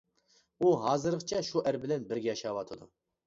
[0.63, 2.89] ئۇ ھازىرغىچە شۇ ئەر بىلەن بىرگە ياشاۋاتىدۇ.